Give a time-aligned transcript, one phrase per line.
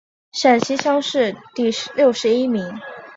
[0.31, 2.73] 陕西乡试第六十一名。